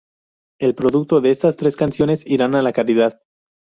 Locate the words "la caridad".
2.63-3.21